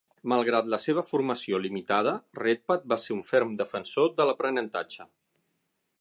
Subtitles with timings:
[0.31, 5.11] Malgrat la seva formació limitada, Redpath va ser un ferm defensor de l'aprenentatge.